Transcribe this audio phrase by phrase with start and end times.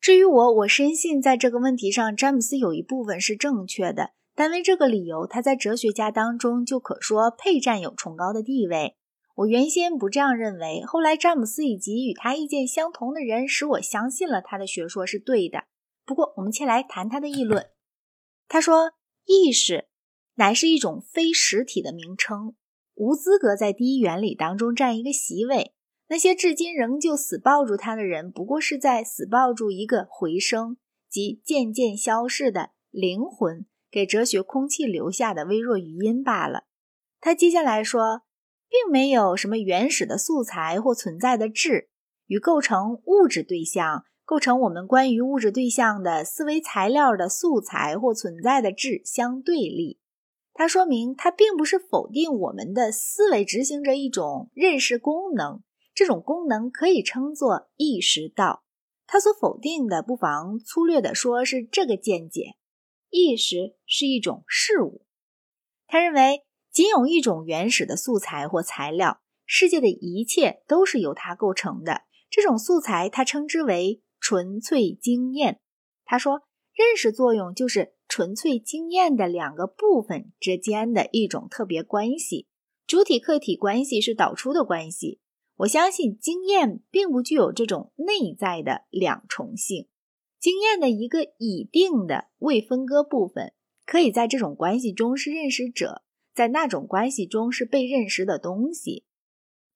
[0.00, 4.12] 至于我，我深信在这个问题上，詹姆斯有一部分是正确的。
[4.34, 8.96] 但为这个理由，他在哲学家当中就可说配占有崇高的地位。
[9.36, 15.64] 我原先不这样认为，后来詹姆斯以及与他意见相同的人使我相信了他的学说是对的。
[16.06, 17.66] 不过，我们先来谈他的议论。
[18.48, 18.92] 他说
[19.26, 19.88] ：“意识
[20.36, 22.54] 乃是一种非实体的名称，
[22.94, 25.74] 无资格在第一原理当中占一个席位。
[26.10, 30.76] 那些至今仍旧死抱住他的人，不过是在死抱住一个回声
[31.08, 36.62] 即渐渐消逝的灵魂。”给哲学空气留下的微弱余音罢了。
[37.20, 38.22] 他接下来说，
[38.68, 41.88] 并没有什么原始的素材或存在的质，
[42.26, 49.98] 与构成物质对象、构成我们关于物质对象的思维材料的素材或存在的质相对立。
[50.54, 55.64] 他说明，他并不是否定我们的思维执行着一种认识功能，
[56.00, 58.64] 这种功能可以称作意识到。
[59.06, 62.54] 他所否定的，不妨粗略地说是这个见解。
[63.10, 65.04] 意识是一种事物，
[65.86, 72.04] 他认为仅有一种原始的素材或材料，世界的一切都是由它构成的。
[72.30, 75.60] 这种素材他称之为纯粹经验。
[76.06, 82.46] 他说，认识作用就是纯粹经验的两个部分之间的一种特别关系，
[82.86, 85.20] 主体客体关系是导出的关系。
[85.60, 89.88] 我相信经验并不具有这种内在的两重性。
[90.38, 93.52] 经验的一个已定的未分割部分，
[93.84, 96.02] 可以在这种关系中是认识者，
[96.34, 99.04] 在那种关系中是被认识的东西。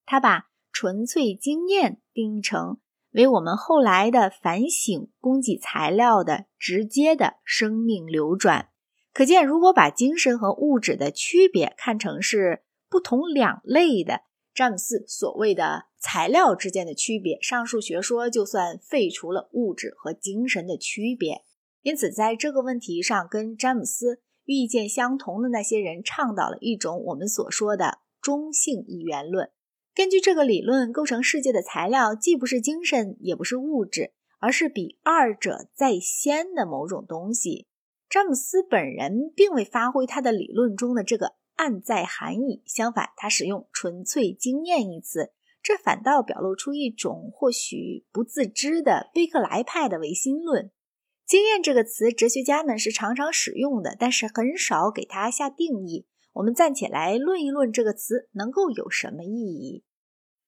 [0.06, 2.78] 他把纯粹经验定义成
[3.10, 8.70] 为我们后来的反省供给材料的直接的生命流转。
[9.12, 14.22] 可见，如果把精神和物质的区别看成是不同两类的，
[14.54, 15.86] 詹姆斯所谓的。
[16.06, 21.42] 材料之间的区别，上述学说就算废除了物质和精神的区别。
[21.80, 29.50] 因此，在这个问题上，跟詹姆斯意见相同的那些人倡导了一种我们所说的中性一元论。
[29.94, 37.66] 根据这个理论，构成世界的材料既不是精神，也不是物质，而是比二者在先的某种东西。
[38.10, 45.32] 詹姆斯本人并未发挥他的理论中的这个暗在含义，相反，他使用“纯粹经验”一词。
[45.62, 50.70] 这反倒表露出一种或许不自知的贝克莱派的唯心论。
[51.26, 56.06] 经验这个词，哲学家们是常常使用的，但是很少给它下定义。
[56.34, 59.84] 我们暂且来论一论这个词能够有什么意义。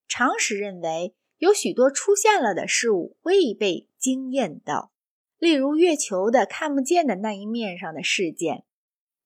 [0.06, 4.92] 常识认为，有许多出现了的事物未被经验到，
[5.38, 8.64] 例如月球的看不见的那一面上的事件。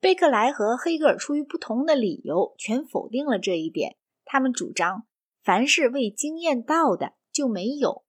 [0.01, 3.97] 贝克莱和黑格尔出于不同的理由，全否定了这一点。
[4.25, 5.07] 他们主张。
[5.43, 8.05] 凡是未经验到的就没有。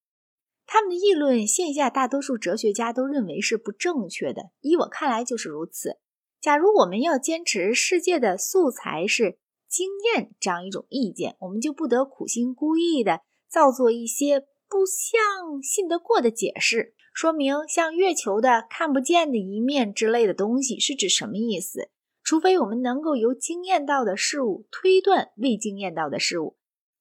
[0.65, 4.51] 他们的议论，线下大多数哲学家都认为是不正确的。
[4.59, 5.97] 依我看来，就是如此。
[6.41, 21.89] 假如我们要坚持世界的素材是经验这样一种意见，我们就不得苦心孤诣地造作一些不像信得过的解释，说明像月球的看不见的一面之类的东西是指什么意思。
[22.23, 26.57] 除非我们能够由经验到的事物推断未经验到的事物。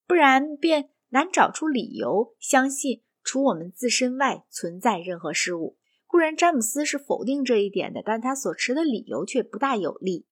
[0.07, 5.77] 不然便难找出理由相信除我们自身外存在任何事物。
[6.07, 10.25] 固然詹姆斯是否定这一点的，但他所持的理由却不大有力。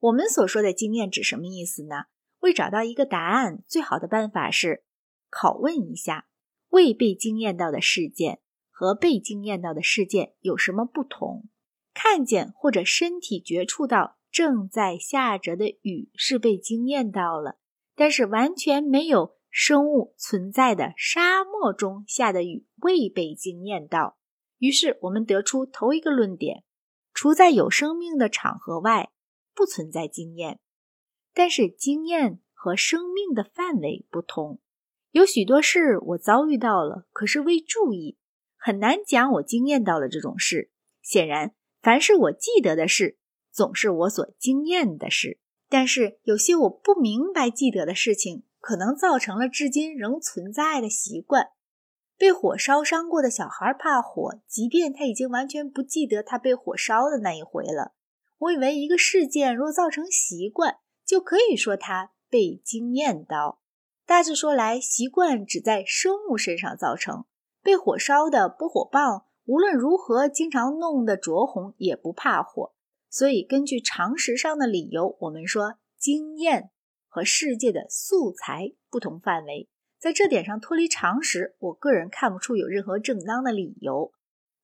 [0.00, 2.06] 我们所说的经验指什么意思呢？
[2.40, 4.82] 为找到一个答案，最好的办法是
[5.30, 6.26] 拷问一下：
[6.70, 8.40] 未被经验到的事件
[8.72, 11.44] 和被惊艳到的事件有什么不同？
[11.94, 17.58] 看见或者身体觉触到正在下着的雨是被惊艳到了。
[17.94, 24.16] 但是完全没有生物存在的沙漠中下的雨未被惊艳到，
[24.56, 26.64] 于是我们得出头一个论点：
[27.12, 29.12] 除在有生命的场合外，
[29.54, 30.58] 不存在经验。
[31.34, 34.58] 但是经验和生命的范围不同，
[35.10, 38.16] 有许多事我遭遇到了，可是未注意，
[38.64, 40.70] 很难讲我经验到了这种事。
[41.02, 43.18] 显然，凡是我记得的事，
[43.50, 45.40] 总是我所经验的事。
[45.68, 51.48] 但是有些我不明白记得的事情，可能造成了至今仍存在的习惯。
[52.16, 57.94] 被火烧伤过的小孩怕火，即便他已经完全不记得他被火烧的那一回了。
[58.38, 63.60] 我以为一个事件若造成习惯，就可以说他被经验到。
[64.06, 67.24] 大致说来，习惯只在生物身上造成。
[67.62, 72.72] 被火烧的拨火棒，无论如何经常弄得灼红，也不怕火。
[73.08, 76.70] 所以，根据常识上的理由，我们说经验
[77.08, 79.68] 和世界的素材不同范围，
[79.98, 84.12] 在这点上脱离常识，我个人看不出有任何正当的理由。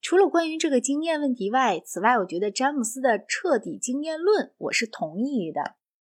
[0.01, 5.78] 除了关于这个经验问题外，此外，我觉得詹姆斯的彻底经验论我是同意的。